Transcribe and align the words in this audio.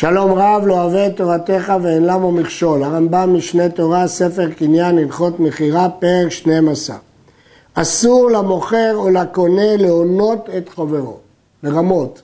שלום 0.00 0.32
רב 0.32 0.62
לא 0.66 0.82
אוהב 0.82 0.94
את 0.94 1.16
תורתך 1.16 1.72
ואין 1.82 2.06
למו 2.06 2.32
מכשול. 2.32 2.82
הרמב"ם 2.82 3.34
משנה 3.36 3.68
תורה, 3.68 4.08
ספר 4.08 4.50
קניין, 4.50 4.98
הלכות 4.98 5.40
מכירה, 5.40 5.88
פרק 5.88 6.28
12. 6.28 6.96
אסור 7.74 8.30
למוכר 8.30 8.92
או 8.94 9.10
לקונה 9.10 9.76
להונות 9.76 10.48
את 10.56 10.68
חברו, 10.68 11.16
לרמות. 11.62 12.22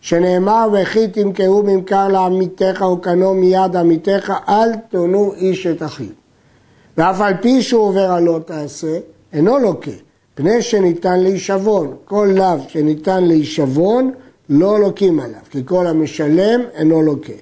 שנאמר 0.00 0.68
וכי 0.72 1.08
תמכרו 1.08 1.62
ממכר 1.62 2.08
לעמיתך 2.08 2.82
או 2.82 3.00
קנו 3.00 3.34
מיד 3.34 3.76
עמיתך, 3.76 4.32
אל 4.48 4.70
תונו 4.90 5.32
איש 5.36 5.66
את 5.66 5.82
אחיו. 5.82 6.12
ואף 6.98 7.20
על 7.20 7.34
פי 7.40 7.62
שהוא 7.62 7.82
עובר 7.82 8.10
על 8.10 8.22
לא 8.22 8.40
תעשה, 8.44 8.98
אינו 9.32 9.58
לוקה, 9.58 9.90
פני 10.34 10.62
שניתן 10.62 11.20
להישבון. 11.20 11.94
כל 12.04 12.28
לאו 12.36 12.58
שניתן 12.68 13.24
להישבון, 13.24 14.12
לא 14.48 14.80
לוקים 14.80 15.20
עליו, 15.20 15.40
כי 15.50 15.62
כל 15.64 15.86
המשלם 15.86 16.60
אינו 16.74 17.02
לוקה. 17.02 17.32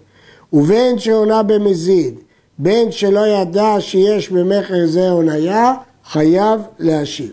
ובין 0.52 0.98
שעונה 0.98 1.42
במזיד, 1.42 2.14
בין 2.58 2.92
שלא 2.92 3.26
ידע 3.26 3.76
שיש 3.78 4.30
במכר 4.30 4.86
זה 4.86 5.10
הוניה, 5.10 5.74
חייב 6.04 6.60
להשיב. 6.78 7.30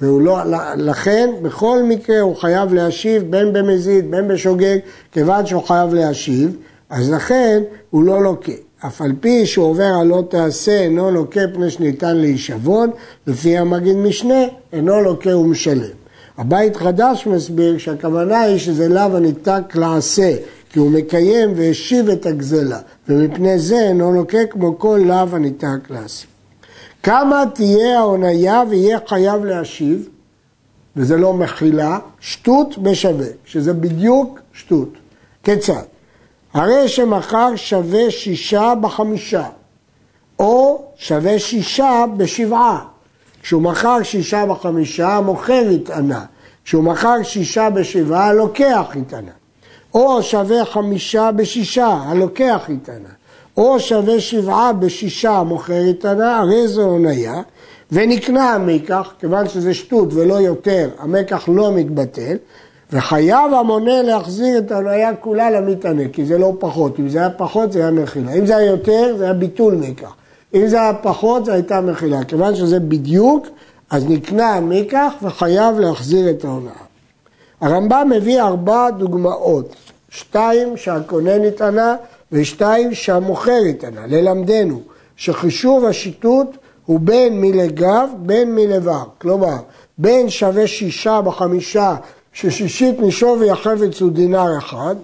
לא, 0.00 0.38
לכן 0.76 1.30
בכל 1.42 1.82
מקרה 1.82 2.20
הוא 2.20 2.36
חייב 2.36 2.74
להשיב 2.74 3.22
בין 3.30 3.52
במזיד 3.52 4.10
בין 4.10 4.28
בשוגג 4.28 4.78
כיוון 5.12 5.46
שהוא 5.46 5.62
חייב 5.62 5.94
להשיב 5.94 6.56
אז 6.90 7.10
לכן 7.10 7.62
הוא 7.90 8.04
לא 8.04 8.22
לוקה. 8.22 8.52
אף 8.86 9.02
על 9.02 9.12
פי 9.20 9.46
שהוא 9.46 9.66
עובר 9.66 9.92
על 10.00 10.06
לא 10.06 10.24
תעשה 10.28 10.80
אינו 10.80 11.10
לוקה 11.10 11.40
פני 11.54 11.70
שניתן 11.70 12.16
להישבון 12.16 12.90
לפי 13.26 13.58
המגיד 13.58 13.96
משנה 13.96 14.44
אינו 14.72 15.02
לוקה 15.02 15.36
ומשלם. 15.36 16.05
הבית 16.38 16.76
חדש 16.76 17.26
מסביר 17.26 17.78
שהכוונה 17.78 18.40
היא 18.40 18.58
שזה 18.58 18.88
לאו 18.88 19.16
הניתק 19.16 19.62
לעשה 19.74 20.36
כי 20.70 20.78
הוא 20.78 20.90
מקיים 20.90 21.52
והשיב 21.56 22.08
את 22.08 22.26
הגזלה 22.26 22.78
ומפני 23.08 23.58
זה 23.58 23.80
אינו 23.80 24.12
לוקה 24.12 24.46
כמו 24.50 24.78
כל 24.78 25.00
לאו 25.06 25.26
הניתק 25.32 25.90
לעשה. 25.90 26.26
כמה 27.02 27.44
תהיה 27.54 27.98
ההוניה 27.98 28.62
ויהיה 28.70 28.98
חייב 29.06 29.44
להשיב, 29.44 30.08
וזה 30.96 31.16
לא 31.16 31.32
מחילה, 31.32 31.98
שטות 32.20 32.78
בשווה, 32.78 33.26
שזה 33.44 33.72
בדיוק 33.72 34.40
שטות. 34.52 34.88
כיצד? 35.44 35.82
הרי 36.52 36.88
שמכר 36.88 37.56
שווה 37.56 38.10
שישה 38.10 38.74
בחמישה, 38.80 39.48
או 40.38 40.84
שווה 40.96 41.38
שישה 41.38 42.04
בשבעה. 42.16 42.84
כשהוא 43.46 43.62
מכר 43.62 44.02
שישה 44.02 44.46
בחמישה, 44.46 45.08
המוכר 45.08 45.62
התענה. 45.74 46.24
כשהוא 46.64 46.84
מכר 46.84 47.22
שישה 47.22 47.70
בשבעה, 47.70 48.26
הלוקח 48.28 48.86
התענה. 49.00 49.30
או 49.94 50.22
שווה 50.22 50.64
חמישה 50.64 51.32
בשישה, 51.32 51.86
הלוקח 51.86 52.66
התענה. 52.68 53.08
או 53.56 53.80
שווה 53.80 54.20
שבעה 54.20 54.72
בשישה 54.72 55.42
מוכר 55.42 55.80
איתנה, 55.86 56.38
הרי 56.38 56.68
זו 56.68 56.82
הוניה, 56.82 57.42
ונקנה 57.92 58.54
המקח, 58.54 59.12
כיוון 59.18 59.48
שזה 59.48 59.74
שטות 59.74 60.14
ולא 60.14 60.34
יותר, 60.34 60.90
המקח 60.98 61.48
לא 61.48 61.72
מתבטל, 61.72 62.36
וחייב 62.92 63.54
המונה 63.60 64.02
להחזיר 64.02 64.58
את 64.58 64.72
ההוניה 64.72 65.14
כולה 65.14 65.50
למתענה, 65.50 66.08
כי 66.12 66.24
זה 66.24 66.38
לא 66.38 66.52
פחות, 66.58 67.00
אם 67.00 67.08
זה 67.08 67.18
היה 67.18 67.30
פחות 67.30 67.72
זה 67.72 67.78
היה 67.78 67.90
מחילה, 67.90 68.32
אם 68.32 68.46
זה 68.46 68.56
היה 68.56 68.70
יותר 68.70 69.14
זה 69.18 69.24
היה 69.24 69.32
ביטול 69.32 69.74
מקח, 69.74 70.12
אם 70.54 70.68
זה 70.68 70.80
היה 70.80 70.94
פחות 70.94 71.44
זה 71.44 71.52
הייתה 71.52 71.80
מחילה, 71.80 72.24
כיוון 72.24 72.56
שזה 72.56 72.80
בדיוק, 72.80 73.46
אז 73.90 74.04
נקנה 74.08 74.54
המקח 74.54 75.12
וחייב 75.22 75.78
להחזיר 75.78 76.30
את 76.30 76.44
ההונאה. 76.44 76.72
הרמב"ם 77.60 78.10
מביא 78.16 78.42
ארבע 78.42 78.90
דוגמאות, 78.90 79.74
שתיים 80.08 80.76
שהקונה 80.76 81.38
נטענה 81.38 81.96
ושתיים 82.32 82.94
שהמוכר 82.94 83.66
יתנה, 83.66 84.06
ללמדנו 84.06 84.80
שחישוב 85.16 85.84
השיטוט 85.84 86.56
הוא 86.86 87.00
בין 87.00 87.40
מלגב 87.40 88.08
בין 88.18 88.54
מלבר, 88.54 89.02
כלומר 89.18 89.56
בין 89.98 90.30
שווה 90.30 90.66
שישה 90.66 91.20
בחמישה 91.20 91.96
ששישית 92.32 93.00
משווי 93.00 93.50
החפץ 93.50 94.00
הוא 94.00 94.12
דינר 94.12 94.58
אחד, 94.58 94.96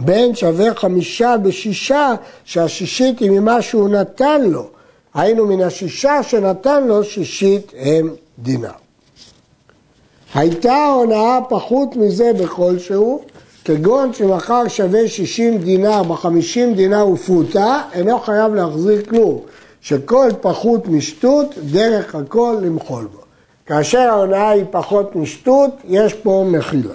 בין 0.00 0.34
שווה 0.34 0.74
חמישה 0.74 1.36
בשישה 1.42 2.14
שהשישית 2.44 3.18
היא 3.18 3.30
ממה 3.30 3.62
שהוא 3.62 3.88
נתן 3.88 4.42
לו, 4.44 4.66
היינו 5.14 5.46
מן 5.46 5.60
השישה 5.60 6.22
שנתן 6.22 6.86
לו 6.86 7.04
שישית 7.04 7.72
הם 7.78 8.10
דינר. 8.38 8.70
הייתה 10.34 10.86
הונאה 10.86 11.38
פחות 11.48 11.96
מזה 11.96 12.32
בכלשהו, 12.32 13.20
כגון 13.64 14.12
שמכר 14.12 14.68
שווה 14.68 15.08
60 15.08 15.58
דינר 15.58 16.02
ב-50 16.02 16.76
דינר 16.76 17.08
ופרוטה, 17.08 17.82
אינו 17.92 18.18
חייב 18.18 18.54
להחזיר 18.54 19.02
כלום, 19.08 19.40
שכל 19.80 20.28
פחות 20.40 20.88
משטות, 20.88 21.54
דרך 21.58 22.14
הכל 22.14 22.56
למחול 22.62 23.04
בו. 23.04 23.20
כאשר 23.66 23.98
ההונאה 23.98 24.50
היא 24.50 24.64
פחות 24.70 25.16
משטות, 25.16 25.70
יש 25.88 26.14
פה 26.14 26.44
מחילה. 26.46 26.94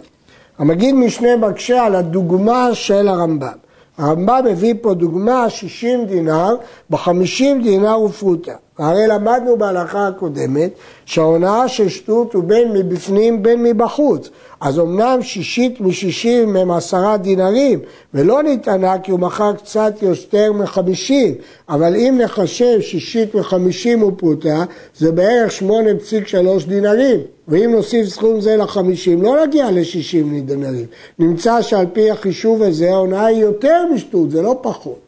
המגיד 0.58 0.96
משנה 0.96 1.36
מקשה 1.38 1.86
על 1.86 1.96
הדוגמה 1.96 2.70
של 2.74 3.08
הרמב"ם. 3.08 3.58
הרמב"ם 3.98 4.46
מביא 4.46 4.74
פה 4.82 4.94
דוגמה 4.94 5.50
60 5.50 6.06
דינר 6.06 6.56
ב-50 6.90 7.64
דינר 7.64 8.00
ופרוטה. 8.00 8.54
הרי 8.78 9.08
למדנו 9.08 9.58
בהלכה 9.58 10.08
הקודמת 10.08 10.72
שההונאה 11.06 11.68
של 11.68 11.90
שטות 11.90 12.34
הוא 12.34 12.44
בין 12.44 12.72
מבפנים 12.74 13.44
בין 13.44 13.64
מבחוץ. 13.64 14.30
אז 14.62 14.80
אמנם 14.80 15.20
שישית 15.22 15.82
משישים 15.82 16.56
הם 16.56 16.72
עשרה 16.72 17.18
דינרים, 17.18 17.80
ולא 18.14 18.44
נטענה 18.44 19.00
כי 19.00 19.12
הוא 19.12 19.20
מכר 19.20 19.54
קצת 19.54 19.94
יותר 20.02 20.54
מחמישים, 20.54 21.34
אבל 21.70 21.96
אם 21.96 22.20
נחשב 22.22 22.82
שישית 22.82 23.36
מחמישים 23.36 24.04
ופרוטה, 24.04 24.64
זה 24.98 25.12
בערך 25.12 25.52
שמונה 25.52 25.90
פסיק 26.00 26.28
שלוש 26.28 26.66
דינרים. 26.66 27.20
ואם 27.48 27.72
נוסיף 27.72 28.08
סכום 28.08 28.42
זה 28.42 28.58
לחמישים, 28.58 29.22
לא 29.22 29.46
נגיע 29.46 29.72
לשישים 29.72 30.46
דינרים. 30.46 30.86
נמצא 31.20 31.62
שעל 31.62 31.86
פי 31.94 32.12
החישוב 32.12 32.62
הזה 32.62 32.92
ההונאה 32.92 33.26
היא 33.26 33.42
יותר 33.42 33.86
משטות, 33.94 34.32
זה 34.32 34.42
לא 34.42 34.60
פחות. 34.62 35.00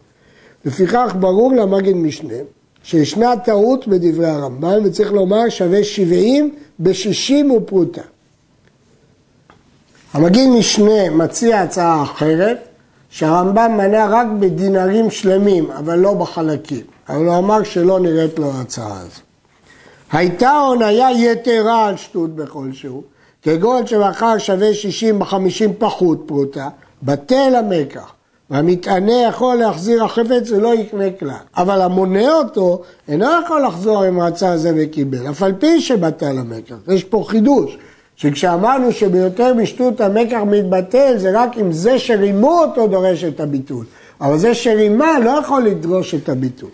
לפיכך 0.65 1.15
ברור 1.19 1.51
למגן 1.51 1.97
משנה 1.97 2.33
שישנה 2.87 3.37
טעות 3.37 3.87
בדברי 3.87 4.29
הרמב"ם 4.29 4.79
וצריך 4.85 5.11
לומר 5.11 5.49
שווה 5.49 5.83
שבעים 5.83 6.55
בשישים 6.79 7.51
ופרוטה. 7.51 8.01
המגיד 10.13 10.49
משנה 10.49 11.09
מציע 11.09 11.61
הצעה 11.61 12.03
אחרת, 12.03 12.57
שהרמב"ם 13.09 13.77
מנה 13.77 14.07
רק 14.09 14.27
בדינרים 14.39 15.11
שלמים, 15.11 15.71
אבל 15.71 15.99
לא 15.99 16.13
בחלקים. 16.13 16.81
אבל 17.09 17.25
הוא 17.25 17.37
אמר 17.37 17.63
שלא 17.63 17.99
נראית 17.99 18.39
לו 18.39 18.51
ההצעה 18.51 18.99
הזו. 18.99 19.21
הייתה 20.11 20.51
הוניה 20.51 21.11
יתרה 21.11 21.85
על 21.85 21.97
שטות 21.97 22.35
בכלשהו, 22.35 23.03
כגון 23.41 23.87
שמחר 23.87 24.37
שווה 24.37 24.73
60 24.73 25.19
ב-50 25.19 25.69
פחות 25.77 26.23
פרוטה, 26.25 26.69
בטל 27.03 27.55
המקח. 27.55 28.13
והמתענה 28.49 29.21
יכול 29.29 29.55
להחזיר 29.55 30.03
החפץ 30.03 30.51
ולא 30.51 30.73
יקנה 30.75 31.11
כלל. 31.19 31.31
אבל 31.57 31.81
המונה 31.81 32.33
אותו 32.33 32.81
אינו 33.07 33.25
יכול 33.43 33.65
לחזור 33.65 34.07
אם 34.07 34.21
רצה 34.21 34.57
זה 34.57 34.71
וקיבל, 34.77 35.29
אף 35.29 35.43
על 35.43 35.53
פי 35.59 35.81
שבטל 35.81 36.37
המקח. 36.37 36.75
יש 36.87 37.03
פה 37.03 37.23
חידוש. 37.27 37.77
שכשאמרנו 38.17 38.91
שביותר 38.91 39.53
משטות 39.53 40.01
המקח 40.01 40.39
מתבטל 40.47 41.17
זה 41.17 41.31
רק 41.33 41.57
אם 41.57 41.71
זה 41.71 41.99
שרימו 41.99 42.59
אותו 42.59 42.87
דורש 42.87 43.23
את 43.23 43.39
הביטול, 43.39 43.85
אבל 44.21 44.37
זה 44.37 44.53
שרימה 44.53 45.19
לא 45.19 45.29
יכול 45.29 45.63
לדרוש 45.63 46.15
את 46.15 46.29
הביטול. 46.29 46.69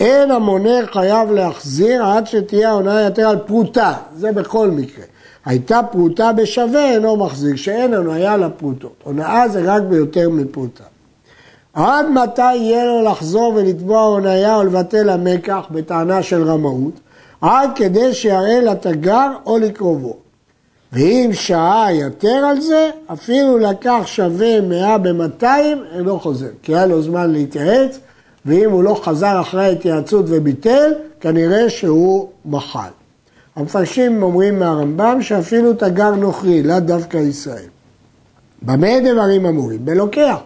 אין 0.00 0.30
המונה 0.30 0.86
חייב 0.92 1.30
להחזיר 1.30 2.04
עד 2.04 2.26
שתהיה 2.26 2.70
הונאה 2.70 3.00
יותר 3.00 3.28
על 3.28 3.38
פרוטה, 3.38 3.92
זה 4.16 4.32
בכל 4.32 4.68
מקרה. 4.70 5.04
הייתה 5.48 5.80
פרוטה 5.90 6.32
בשווה 6.32 6.94
אינו 6.94 7.16
מחזיר, 7.16 7.56
שאין 7.56 7.94
הונאה 7.94 8.36
לפרוטות. 8.36 8.94
הונאה 9.04 9.48
זה 9.48 9.74
רק 9.74 9.82
ביותר 9.82 10.30
מפרוטה. 10.30 10.84
עד 11.74 12.06
מתי 12.10 12.54
יהיה 12.54 12.84
לו 12.84 13.02
לחזור 13.02 13.52
ולתבוע 13.56 14.00
הונאה 14.00 14.54
או 14.54 14.64
לבטל 14.64 15.08
המקח 15.08 15.66
בטענה 15.70 16.22
של 16.22 16.42
רמאות? 16.50 16.92
עד 17.40 17.70
כדי 17.74 18.14
שיראה 18.14 18.60
לתגר 18.60 19.28
או 19.46 19.58
לקרובו. 19.58 20.16
ואם 20.92 21.30
שעה 21.32 21.92
יותר 21.92 22.44
על 22.50 22.60
זה, 22.60 22.90
אפילו 23.12 23.58
לקח 23.58 24.02
שווה 24.04 24.60
מאה 24.60 24.98
במאתיים, 24.98 25.82
אינו 25.94 26.20
חוזר. 26.20 26.50
כי 26.62 26.74
היה 26.74 26.86
לו 26.86 27.02
זמן 27.02 27.30
להתייעץ, 27.30 27.98
ואם 28.46 28.70
הוא 28.70 28.84
לא 28.84 29.00
חזר 29.04 29.40
אחרי 29.40 29.64
ההתייעצות 29.64 30.24
וביטל, 30.28 30.92
כנראה 31.20 31.70
שהוא 31.70 32.28
מחל. 32.44 32.97
המפרשים 33.58 34.22
אומרים 34.22 34.58
מהרמב"ם 34.58 35.18
שאפילו 35.22 35.72
תגר 35.72 36.10
נוכרי, 36.10 36.62
לאו 36.62 36.80
דווקא 36.80 37.16
ישראל. 37.16 37.66
במה 38.62 39.00
דברים 39.00 39.46
אמורים? 39.46 39.84
בלוקח. 39.84 40.36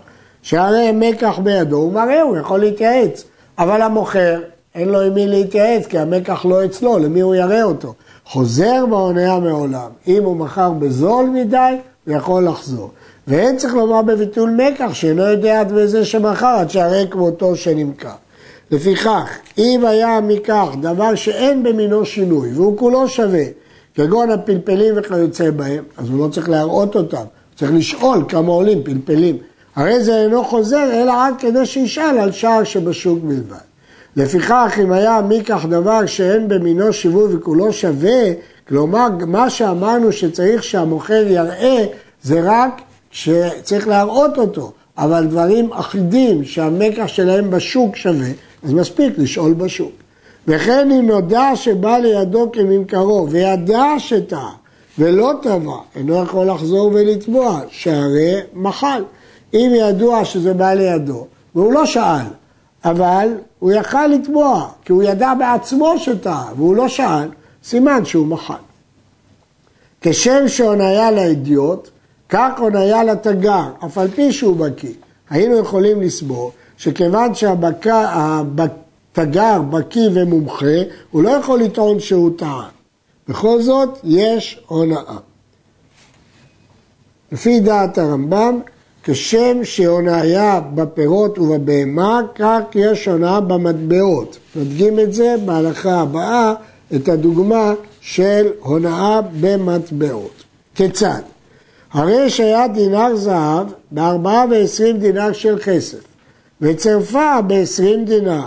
שהרי 0.42 0.92
מקח 0.94 1.38
בידו 1.38 1.76
הוא 1.76 1.92
מראה, 1.92 2.22
הוא 2.22 2.36
יכול 2.36 2.60
להתייעץ. 2.60 3.24
אבל 3.58 3.82
המוכר, 3.82 4.40
אין 4.74 4.88
לו 4.88 5.00
עם 5.00 5.14
מי 5.14 5.26
להתייעץ, 5.26 5.86
כי 5.86 5.98
המקח 5.98 6.44
לא 6.44 6.64
אצלו, 6.64 6.98
למי 6.98 7.20
הוא 7.20 7.34
יראה 7.34 7.62
אותו? 7.62 7.94
חוזר 8.24 8.86
בהונאה 8.90 9.40
מעולם. 9.40 9.90
אם 10.06 10.24
הוא 10.24 10.36
מכר 10.36 10.70
בזול 10.70 11.26
מדי, 11.26 11.76
הוא 12.06 12.14
יכול 12.14 12.44
לחזור. 12.44 12.90
ואין 13.26 13.56
צריך 13.56 13.74
לומר 13.74 14.02
בביטול 14.02 14.50
מקח, 14.50 14.90
שאינו 14.92 15.22
יודע 15.22 15.60
עד 15.60 15.72
בזה 15.72 16.04
שמכר, 16.04 16.46
עד 16.46 16.70
שהרי 16.70 17.06
כמותו 17.10 17.56
שנמכר. 17.56 18.14
לפיכך, 18.72 19.28
אם 19.58 19.84
היה 19.86 20.20
מכך 20.20 20.68
דבר 20.80 21.14
שאין 21.14 21.62
במינו 21.62 22.04
שינוי, 22.04 22.52
והוא 22.54 22.78
כולו 22.78 23.08
שווה, 23.08 23.44
כגון 23.94 24.30
הפלפלים 24.30 24.94
וכיוצא 24.96 25.50
בהם, 25.50 25.84
אז 25.96 26.08
הוא 26.10 26.18
לא 26.18 26.28
צריך 26.28 26.48
להראות 26.48 26.96
אותם, 26.96 27.24
צריך 27.56 27.70
לשאול 27.74 28.24
כמה 28.28 28.52
עולים 28.52 28.82
פלפלים. 28.82 29.36
הרי 29.76 30.04
זה 30.04 30.22
אינו 30.22 30.44
חוזר, 30.44 30.90
אלא 30.92 31.12
רק 31.16 31.34
כדי 31.38 31.66
שישאל 31.66 32.18
על 32.18 32.32
שער 32.32 32.64
שבשוק 32.64 33.18
בלבד. 33.22 33.56
לפיכך, 34.16 34.78
אם 34.82 34.92
היה 34.92 35.20
מכך 35.28 35.66
דבר 35.68 36.06
שאין 36.06 36.48
במינו 36.48 36.92
שיווי 36.92 37.36
וכולו 37.36 37.72
שווה, 37.72 38.22
כלומר, 38.68 39.08
מה 39.26 39.50
שאמרנו 39.50 40.12
שצריך 40.12 40.62
שהמוכר 40.62 41.24
יראה, 41.26 41.84
זה 42.22 42.40
רק 42.44 42.82
שצריך 43.10 43.88
להראות 43.88 44.38
אותו. 44.38 44.72
אבל 44.98 45.26
דברים 45.26 45.72
אחידים 45.72 46.44
שהמקח 46.44 47.06
שלהם 47.06 47.50
בשוק 47.50 47.96
שווה, 47.96 48.28
אז 48.64 48.72
מספיק 48.72 49.18
לשאול 49.18 49.52
בשוק. 49.52 49.92
וכן 50.48 50.90
אם 50.90 51.06
נודע 51.06 51.50
שבא 51.54 51.98
לידו 51.98 52.52
כממכרו 52.52 53.26
וידע 53.30 53.84
שטעה 53.98 54.52
ולא 54.98 55.32
טבע, 55.42 55.76
אינו 55.96 56.22
יכול 56.22 56.46
לחזור 56.46 56.90
ולתבוע, 56.94 57.60
שהרי 57.68 58.34
מחל. 58.54 59.02
אם 59.54 59.72
ידוע 59.74 60.24
שזה 60.24 60.54
בא 60.54 60.72
לידו, 60.72 61.26
והוא 61.54 61.72
לא 61.72 61.86
שאל, 61.86 62.26
אבל 62.84 63.28
הוא 63.58 63.72
יכל 63.72 64.06
לתבוע, 64.06 64.68
כי 64.84 64.92
הוא 64.92 65.02
ידע 65.02 65.34
בעצמו 65.34 65.94
שטעה, 65.98 66.48
והוא 66.56 66.76
לא 66.76 66.88
שאל, 66.88 67.28
סימן 67.64 68.04
שהוא 68.04 68.26
מחל. 68.26 68.54
כשם 70.00 70.48
שהוניה 70.48 71.10
לאדיוט, 71.10 71.88
כך 72.28 72.50
הוניה 72.58 73.04
לתגר, 73.04 73.64
אף 73.86 73.98
על 73.98 74.08
פי 74.08 74.32
שהוא 74.32 74.56
בקיא. 74.56 74.92
היינו 75.30 75.58
יכולים 75.58 76.00
לסבור 76.00 76.52
שכיוון 76.82 77.34
שהתגר 77.34 78.52
בקיא 79.70 80.08
ומומחה, 80.14 80.66
הוא 81.10 81.22
לא 81.22 81.30
יכול 81.30 81.60
לטעון 81.60 82.00
שהוא 82.00 82.30
טעה. 82.38 82.68
בכל 83.28 83.62
זאת, 83.62 83.98
יש 84.04 84.60
הונאה. 84.66 85.16
לפי 87.32 87.60
דעת 87.60 87.98
הרמב"ם, 87.98 88.60
כשם 89.04 89.64
שהונאה 89.64 90.60
בפירות 90.60 91.38
ובבהמה, 91.38 92.20
כך 92.34 92.60
יש 92.74 93.08
הונאה 93.08 93.40
במטבעות. 93.40 94.38
נדגים 94.56 95.00
את 95.00 95.14
זה 95.14 95.34
בהלכה 95.44 96.00
הבאה, 96.00 96.54
את 96.94 97.08
הדוגמה 97.08 97.72
של 98.00 98.46
הונאה 98.60 99.20
במטבעות. 99.40 100.42
כיצד? 100.74 101.22
הרי 101.92 102.30
שהיה 102.30 102.68
דינר 102.68 103.16
זהב 103.16 103.66
בארבעה 103.90 104.44
ועשרים 104.50 104.98
דינר 104.98 105.32
של 105.32 105.58
כסף, 105.64 106.11
וצרפה 106.62 107.42
בעשרים 107.46 108.04
דינר, 108.04 108.44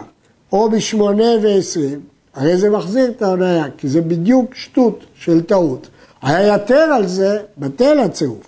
או 0.52 0.70
בשמונה 0.70 1.32
ועשרים, 1.42 2.00
הרי 2.34 2.58
זה 2.58 2.70
מחזיר 2.70 3.10
את 3.10 3.22
ההונאה, 3.22 3.66
כי 3.78 3.88
זה 3.88 4.02
בדיוק 4.02 4.56
שטות 4.56 5.00
של 5.20 5.42
טעות. 5.42 5.88
היה 6.22 6.56
יתר 6.56 6.76
על 6.76 7.08
זה, 7.08 7.40
בטל 7.58 8.00
הצירוף. 8.00 8.46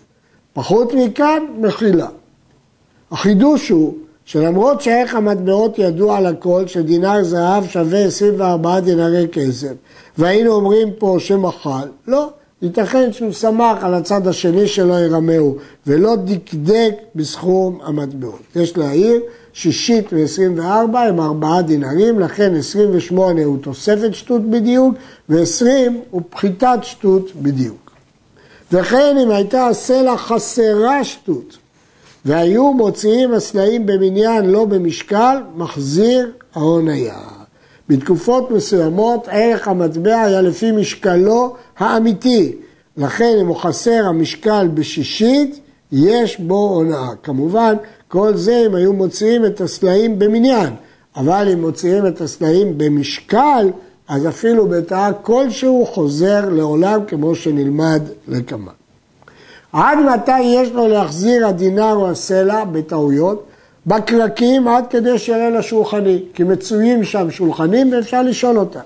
פחות 0.53 0.93
מכאן, 0.93 1.43
מחילה. 1.59 2.07
החידוש 3.11 3.69
הוא 3.69 3.93
שלמרות 4.25 4.81
שערך 4.81 5.15
המטבעות 5.15 5.79
ידוע 5.79 6.21
לכל 6.21 6.67
שדינר 6.67 7.23
זהב 7.23 7.67
שווה 7.67 8.05
24 8.05 8.79
דינרי 8.79 9.27
כסף 9.31 9.73
והיינו 10.17 10.51
אומרים 10.51 10.87
פה 10.97 11.15
שמחל, 11.19 11.87
לא, 12.07 12.29
ייתכן 12.61 13.13
שהוא 13.13 13.31
שמח 13.31 13.83
על 13.83 13.93
הצד 13.93 14.27
השני 14.27 14.67
שלא 14.67 14.93
ירמהו 14.93 15.57
ולא 15.87 16.15
דקדק 16.15 16.93
בסכום 17.15 17.79
המטבעות. 17.83 18.41
יש 18.55 18.77
להעיר, 18.77 19.21
שישית 19.57 20.05
ו-24 20.13 20.97
הם 20.97 21.19
ארבעה 21.19 21.61
דינרים, 21.61 22.19
לכן 22.19 22.55
28 22.55 23.43
הוא 23.43 23.57
תוספת 23.61 24.13
שטות 24.13 24.49
בדיוק 24.49 24.95
ו-20 25.29 25.65
הוא 26.11 26.21
פחיתת 26.29 26.79
שטות 26.81 27.31
בדיוק. 27.35 27.91
וכן 28.71 29.17
אם 29.23 29.31
הייתה 29.31 29.67
הסלע 29.67 30.17
חסרה 30.17 31.03
שטות 31.03 31.57
והיו 32.25 32.73
מוציאים 32.73 33.33
הסלעים 33.33 33.85
במניין 33.85 34.45
לא 34.45 34.65
במשקל, 34.65 35.37
מחזיר 35.55 36.31
ההוניה. 36.55 37.17
בתקופות 37.89 38.51
מסוימות 38.51 39.27
ערך 39.31 39.67
המטבע 39.67 40.21
היה 40.21 40.41
לפי 40.41 40.71
משקלו 40.71 41.55
האמיתי, 41.77 42.55
לכן 42.97 43.37
אם 43.41 43.47
הוא 43.47 43.55
חסר 43.55 44.05
המשקל 44.05 44.67
בשישית, 44.73 45.59
יש 45.91 46.39
בו 46.39 46.69
הונאה. 46.69 47.09
כמובן, 47.23 47.75
כל 48.07 48.35
זה 48.35 48.63
אם 48.65 48.75
היו 48.75 48.93
מוציאים 48.93 49.45
את 49.45 49.61
הסלעים 49.61 50.19
במניין, 50.19 50.73
אבל 51.15 51.49
אם 51.53 51.61
מוציאים 51.61 52.07
את 52.07 52.21
הסלעים 52.21 52.77
במשקל, 52.77 53.69
אז 54.07 54.27
אפילו 54.27 54.67
בתאה 54.67 55.13
כלשהו 55.13 55.85
חוזר 55.85 56.49
לעולם 56.49 56.99
כמו 57.07 57.35
שנלמד 57.35 58.01
לקמה. 58.27 58.71
עד 59.73 59.97
מתי 59.99 60.41
יש 60.41 60.71
לו 60.71 60.87
להחזיר 60.87 61.47
הדינר 61.47 61.93
או 61.93 62.09
הסלע 62.09 62.65
בטעויות? 62.65 63.45
בקרקים 63.87 64.67
עד 64.67 64.85
כדי 64.89 65.19
שיראה 65.19 65.49
לשולחני, 65.49 66.23
כי 66.33 66.43
מצויים 66.43 67.03
שם 67.03 67.31
שולחנים 67.31 67.93
ואפשר 67.93 68.21
לשאול 68.21 68.57
אותם. 68.57 68.79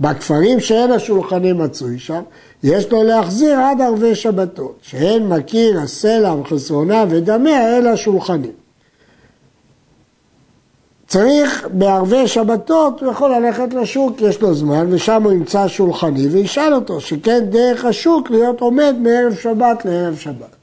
בכפרים 0.00 0.60
שאין 0.60 0.92
השולחנים 0.92 1.58
מצוי 1.58 1.98
שם, 1.98 2.22
יש 2.62 2.92
לו 2.92 3.02
להחזיר 3.02 3.60
עד 3.60 3.80
ערבי 3.80 4.14
שבתות, 4.14 4.78
שאין 4.82 5.28
מכיר 5.28 5.80
הסלע 5.80 6.34
וחסרונה 6.34 7.04
ודמיה 7.08 7.78
אלא 7.78 7.96
שולחנים. 7.96 8.65
צריך 11.08 11.68
בערבי 11.72 12.28
שבתות, 12.28 13.02
הוא 13.02 13.10
יכול 13.10 13.34
ללכת 13.34 13.74
לשוק, 13.74 14.20
יש 14.20 14.40
לו 14.40 14.54
זמן, 14.54 14.86
ושם 14.90 15.22
הוא 15.22 15.32
ימצא 15.32 15.68
שולחני 15.68 16.26
וישאל 16.26 16.74
אותו, 16.74 17.00
שכן 17.00 17.44
דרך 17.50 17.84
השוק 17.84 18.30
להיות 18.30 18.60
עומד 18.60 18.94
מערב 19.00 19.34
שבת 19.34 19.84
לערב 19.84 20.16
שבת. 20.16 20.56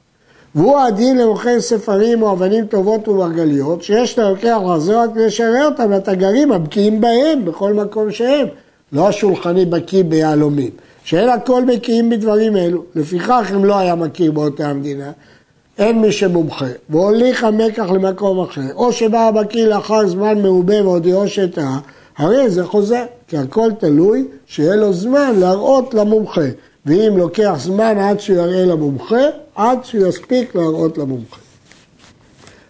והוא 0.54 0.78
הדין 0.78 1.18
למוכר 1.18 1.60
ספרים 1.60 2.22
או 2.22 2.32
אבנים 2.32 2.66
טובות 2.66 3.08
ומרגליות, 3.08 3.82
שיש 3.82 4.18
ללוקח 4.18 4.58
לחזור 4.66 5.02
רק 5.02 5.10
כדי 5.14 5.30
שיראה 5.30 5.66
אותם 5.66 5.90
לתגרים 5.90 6.52
הבקיאים 6.52 7.00
בהם, 7.00 7.44
בכל 7.44 7.72
מקום 7.72 8.10
שהם. 8.10 8.46
לא 8.92 9.08
השולחני 9.08 9.64
בקיא 9.64 10.04
ביהלומים, 10.04 10.70
שאין 11.04 11.28
הכל 11.28 11.62
בקיאים 11.68 12.10
בדברים 12.10 12.56
אלו. 12.56 12.84
לפיכך, 12.94 13.52
אם 13.54 13.64
לא 13.64 13.78
היה 13.78 13.94
מכיר 13.94 14.32
באותה 14.32 14.68
המדינה, 14.68 15.10
אין 15.78 16.00
מי 16.00 16.12
שמומחה, 16.12 16.66
והוליך 16.88 17.44
המקח 17.44 17.90
למקום 17.90 18.40
אחר, 18.40 18.74
או 18.74 18.92
שבא 18.92 19.28
הבקיא 19.28 19.66
לאחר 19.66 20.06
זמן 20.06 20.42
מעובה 20.42 20.82
והודיעו 20.82 21.28
שטעה, 21.28 21.78
הרי 22.16 22.50
זה 22.50 22.64
חוזר, 22.64 23.04
כי 23.28 23.36
הכל 23.38 23.70
תלוי 23.78 24.24
שיהיה 24.46 24.76
לו 24.76 24.92
זמן 24.92 25.32
להראות 25.38 25.94
למומחה, 25.94 26.48
ואם 26.86 27.14
לוקח 27.16 27.54
זמן 27.58 27.98
עד 27.98 28.20
שהוא 28.20 28.36
יראה 28.36 28.64
למומחה, 28.64 29.24
עד 29.54 29.84
שהוא 29.84 30.06
יספיק 30.06 30.54
להראות 30.54 30.98
למומחה. 30.98 31.40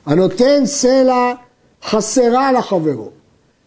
הנותן 0.07 0.67
סלע 0.67 1.33
חסרה 1.85 2.53
לחברו. 2.53 3.09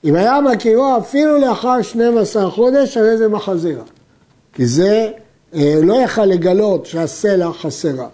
אם 0.04 0.16
היה 0.16 0.42
מכירו 0.42 0.98
אפילו 0.98 1.38
לאחר 1.38 1.82
12 1.82 2.52
חודש, 2.52 2.98
הרי 2.98 3.18
זה 3.18 3.28
מחזירה. 3.28 3.84
כי 4.54 4.66
זה 4.66 5.10
אה, 5.54 5.76
לא 5.84 6.02
יכל 6.02 6.26
לגלות 6.26 6.86
שהסלע 6.86 7.52
חסרה. 7.54 8.08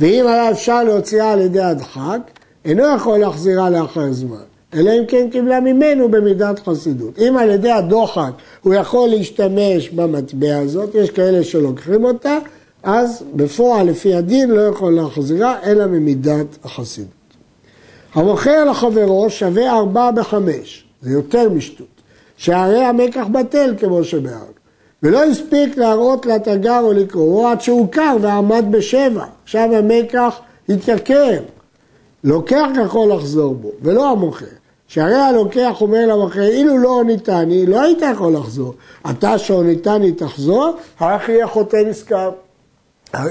ואם 0.00 0.26
היה 0.26 0.50
אפשר 0.50 0.84
להוציאה 0.84 1.32
על 1.32 1.40
ידי 1.40 1.60
הדחק, 1.60 2.18
אינו 2.64 2.84
יכול 2.96 3.18
להחזירה 3.18 3.70
לאחר 3.70 4.12
זמן, 4.12 4.44
אלא 4.74 4.90
אם 4.90 5.06
כן 5.08 5.28
קיבלה 5.30 5.60
ממנו 5.60 6.08
במידת 6.08 6.58
חסידות. 6.58 7.18
אם 7.18 7.36
על 7.36 7.50
ידי 7.50 7.70
הדוחק 7.70 8.30
הוא 8.62 8.74
יכול 8.74 9.08
להשתמש 9.08 9.90
במטבע 9.90 10.58
הזאת, 10.58 10.94
יש 10.94 11.10
כאלה 11.10 11.44
שלוקחים 11.44 12.04
אותה, 12.04 12.38
אז 12.82 13.22
בפועל 13.34 13.86
לפי 13.86 14.14
הדין 14.14 14.50
לא 14.50 14.60
יכול 14.60 14.92
להחזירה 14.92 15.58
אלא 15.62 15.86
ממידת 15.86 16.46
החסידות. 16.64 17.10
המוכר 18.14 18.64
לחברו 18.64 19.30
שווה 19.30 19.70
ארבע 19.70 20.10
בחמש, 20.10 20.84
זה 21.02 21.10
יותר 21.10 21.48
משטות, 21.48 21.86
שהרי 22.36 22.84
המקח 22.84 23.26
בטל 23.32 23.74
כמו 23.78 24.04
שבהר. 24.04 24.55
ולא 25.02 25.24
הספיק 25.24 25.76
להראות 25.76 26.26
לתגר 26.26 26.80
או 26.82 26.92
לקרוא 26.92 27.50
עד 27.50 27.60
שהוכר 27.60 28.16
ועמד 28.20 28.64
בשבע. 28.70 29.24
עכשיו 29.44 29.68
המקח 29.74 30.40
התייקר. 30.68 31.40
לוקח 32.24 32.66
יכול 32.84 33.12
לחזור 33.12 33.54
בו, 33.54 33.70
ולא 33.82 34.10
המוכר. 34.10 34.46
שהרי 34.88 35.14
הלוקח 35.14 35.76
אומר 35.80 36.06
למוכר, 36.06 36.48
אילו 36.48 36.78
לא 36.78 36.88
עוניתני, 36.88 37.66
לא 37.66 37.82
היית 37.82 37.98
יכול 38.12 38.32
לחזור. 38.32 38.74
אתה 39.10 39.38
שעוניתני 39.38 40.12
תחזור, 40.12 40.76
הרי 40.98 41.32
יהיה 41.32 41.46
חוטא 41.46 41.76
נשכר. 41.86 42.30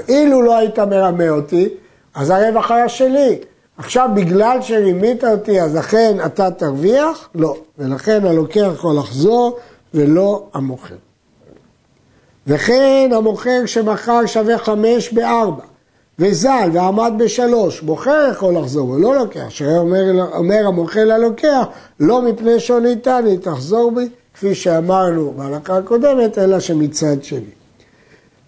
אילו 0.08 0.42
לא 0.42 0.56
היית 0.56 0.78
מרמה 0.78 1.28
אותי, 1.28 1.68
אז 2.14 2.30
הרווח 2.30 2.70
היה 2.70 2.88
שלי. 2.88 3.38
עכשיו, 3.78 4.08
בגלל 4.14 4.58
שרימית 4.62 5.24
אותי, 5.24 5.60
אז 5.60 5.76
לכן 5.76 6.16
אתה 6.26 6.50
תרוויח? 6.50 7.28
לא. 7.34 7.56
ולכן 7.78 8.26
הלוקח 8.26 8.70
יכול 8.74 8.96
לחזור, 8.96 9.58
ולא 9.94 10.44
המוכר. 10.54 10.94
וכן 12.46 13.10
המוכר 13.14 13.66
שמכר 13.66 14.26
שווה 14.26 14.58
חמש 14.58 15.12
בארבע, 15.12 15.62
וזל 16.18 16.70
ועמד 16.72 17.12
בשלוש, 17.18 17.82
מוכר 17.82 18.28
יכול 18.32 18.56
לחזור, 18.56 18.88
הוא 18.88 19.00
לא 19.00 19.16
לוקח. 19.16 19.46
שאומר 19.48 20.28
אומר 20.32 20.66
המוכר 20.66 21.04
ללוקח, 21.04 21.64
לא 22.00 22.22
מפני 22.22 22.60
שוניתני, 22.60 23.38
תחזור 23.38 23.90
בי, 23.90 24.08
כפי 24.34 24.54
שאמרנו 24.54 25.32
בהלכה 25.36 25.78
הקודמת, 25.78 26.38
אלא 26.38 26.60
שמצד 26.60 27.24
שני. 27.24 27.40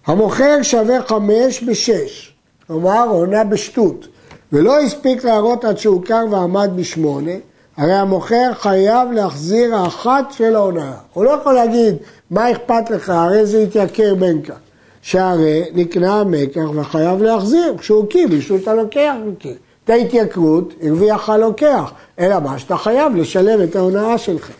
המוכר 0.05 0.61
שווה 0.61 1.01
חמש 1.01 1.63
בשש, 1.63 2.33
כלומר 2.67 3.07
עונה 3.09 3.43
בשטות, 3.43 4.07
ולא 4.53 4.79
הספיק 4.79 5.23
להראות 5.23 5.65
עד 5.65 5.77
שהוכר 5.77 6.25
ועמד 6.31 6.69
בשמונה, 6.75 7.31
הרי 7.79 7.93
המוכר 7.93 8.53
חייב 8.53 9.11
להחזיר 9.11 9.75
האחת 9.75 10.31
של 10.31 10.55
ההונאה. 10.55 10.93
הוא 11.13 11.23
לא 11.23 11.29
יכול 11.29 11.53
להגיד, 11.53 11.95
מה 12.31 12.51
אכפת 12.51 12.89
לך, 12.89 13.09
הרי 13.09 13.45
זה 13.45 13.61
יתייקר 13.61 14.15
בין 14.15 14.41
כך. 14.41 14.55
שהרי 15.01 15.63
נקנה 15.73 16.19
המקח 16.19 16.69
וחייב 16.75 17.21
להחזיר, 17.21 17.75
כשהוא 17.77 18.07
קיא, 18.09 18.27
בשביל 18.27 18.61
אתה 18.61 18.73
לוקח 18.73 19.13
קיא. 19.39 19.53
את 19.83 19.89
ההתייקרות 19.89 20.73
הרוויח 20.81 21.29
הלוקח, 21.29 21.91
אלא 22.19 22.39
מה 22.39 22.59
שאתה 22.59 22.77
חייב 22.77 23.15
לשלם 23.15 23.63
את 23.63 23.75
ההונאה 23.75 24.17
שלך. 24.17 24.51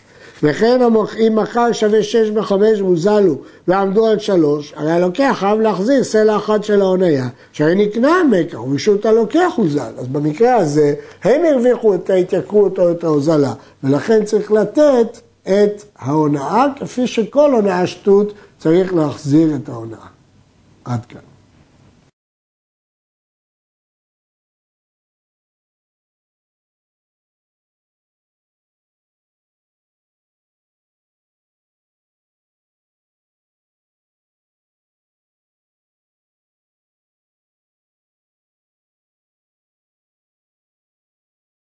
וכן 0.43 0.81
אם 1.27 1.35
מכר 1.35 1.71
שווה 1.71 2.03
שש 2.03 2.29
בחמש 2.29 2.81
מוזל 2.81 3.23
הוא 3.27 3.37
ועמדו 3.67 4.07
על 4.07 4.19
שלוש, 4.19 4.73
הרי 4.75 4.91
הלוקח 4.91 5.35
חייב 5.39 5.59
להחזיר 5.59 6.03
סלע 6.03 6.37
אחת 6.37 6.63
של 6.63 6.81
ההוניה, 6.81 7.27
שהרי 7.51 7.75
נקנה 7.75 8.15
המקח, 8.15 8.59
ורשות 8.59 9.05
הלוקח 9.05 9.51
הוזל. 9.55 9.91
אז 9.97 10.07
במקרה 10.07 10.55
הזה, 10.55 10.93
הם 11.23 11.41
הרוויחו 11.45 11.95
את 11.95 12.09
ההתייקרות 12.09 12.79
או 12.79 12.91
את 12.91 13.03
ההוזלה, 13.03 13.53
ולכן 13.83 14.25
צריך 14.25 14.51
לתת 14.51 15.19
את 15.43 15.83
ההונאה, 15.99 16.65
כפי 16.79 17.07
שכל 17.07 17.53
הונאה 17.53 17.87
שטות 17.87 18.33
צריך 18.59 18.93
להחזיר 18.93 19.55
את 19.55 19.69
ההונאה. 19.69 20.07
עד 20.85 21.05
כאן. 21.05 21.28